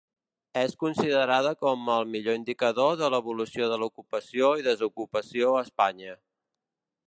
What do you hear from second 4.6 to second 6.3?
i desocupació a Espanya.